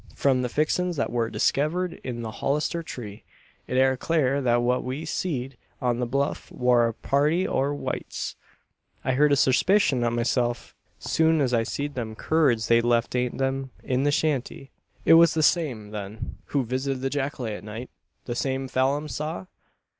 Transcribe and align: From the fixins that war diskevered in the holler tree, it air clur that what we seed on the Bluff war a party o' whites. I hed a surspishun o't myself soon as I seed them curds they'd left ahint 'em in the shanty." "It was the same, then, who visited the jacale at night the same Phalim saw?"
From 0.15 0.41
the 0.41 0.49
fixins 0.49 0.95
that 0.95 1.11
war 1.11 1.29
diskevered 1.29 2.01
in 2.03 2.23
the 2.23 2.31
holler 2.31 2.59
tree, 2.59 3.23
it 3.67 3.77
air 3.77 3.95
clur 3.95 4.41
that 4.41 4.63
what 4.63 4.83
we 4.83 5.05
seed 5.05 5.57
on 5.79 5.99
the 5.99 6.07
Bluff 6.07 6.51
war 6.51 6.87
a 6.87 6.93
party 6.95 7.47
o' 7.47 7.71
whites. 7.71 8.35
I 9.05 9.11
hed 9.11 9.31
a 9.31 9.35
surspishun 9.35 10.03
o't 10.03 10.09
myself 10.15 10.73
soon 10.97 11.39
as 11.39 11.53
I 11.53 11.61
seed 11.61 11.93
them 11.93 12.15
curds 12.15 12.67
they'd 12.67 12.81
left 12.83 13.13
ahint 13.13 13.39
'em 13.39 13.69
in 13.83 14.01
the 14.01 14.11
shanty." 14.11 14.71
"It 15.05 15.13
was 15.21 15.35
the 15.35 15.43
same, 15.43 15.91
then, 15.91 16.37
who 16.45 16.65
visited 16.65 17.01
the 17.01 17.11
jacale 17.11 17.55
at 17.55 17.63
night 17.63 17.91
the 18.25 18.33
same 18.33 18.67
Phalim 18.67 19.07
saw?" 19.07 19.45